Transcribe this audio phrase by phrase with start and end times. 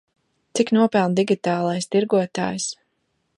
[0.59, 2.67] Cik nopelna digitālais tirgotājs?